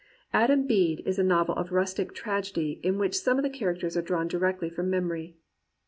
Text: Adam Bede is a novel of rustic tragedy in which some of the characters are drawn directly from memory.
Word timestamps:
Adam 0.33 0.65
Bede 0.65 1.03
is 1.05 1.19
a 1.19 1.23
novel 1.23 1.53
of 1.57 1.71
rustic 1.71 2.11
tragedy 2.11 2.79
in 2.81 2.97
which 2.97 3.19
some 3.19 3.37
of 3.37 3.43
the 3.43 3.51
characters 3.51 3.95
are 3.95 4.01
drawn 4.01 4.27
directly 4.27 4.67
from 4.67 4.89
memory. 4.89 5.35